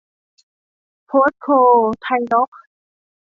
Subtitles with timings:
[1.07, 1.47] โพสโค-
[2.01, 2.63] ไทยน๊อคซ์